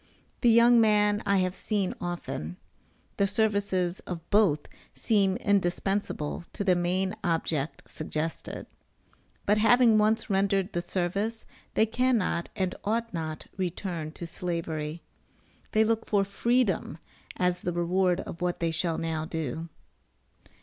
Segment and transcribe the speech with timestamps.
[0.41, 2.57] The young man I have seen often
[3.17, 4.61] the services of both
[4.95, 8.65] seem indispensable to the main object suggested;
[9.45, 11.45] but having once rendered the service,
[11.75, 15.03] they cannot, and ought not return to Slavery.
[15.71, 16.97] They look for freedom
[17.37, 19.69] as the reward of what they shall now do.